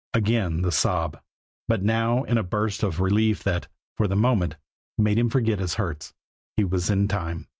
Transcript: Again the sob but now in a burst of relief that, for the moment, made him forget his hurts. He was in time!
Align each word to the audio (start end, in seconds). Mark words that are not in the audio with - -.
Again 0.15 0.63
the 0.63 0.71
sob 0.71 1.19
but 1.67 1.83
now 1.83 2.23
in 2.23 2.39
a 2.39 2.43
burst 2.43 2.81
of 2.81 2.99
relief 3.01 3.43
that, 3.43 3.67
for 3.97 4.07
the 4.07 4.15
moment, 4.15 4.55
made 4.97 5.19
him 5.19 5.29
forget 5.29 5.59
his 5.59 5.75
hurts. 5.75 6.11
He 6.57 6.63
was 6.63 6.89
in 6.89 7.07
time! 7.07 7.47